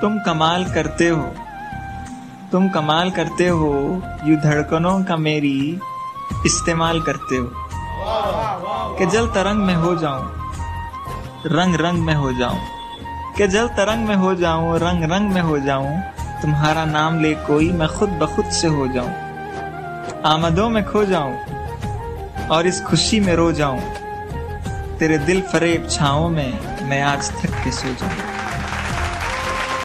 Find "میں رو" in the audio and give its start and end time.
23.20-23.50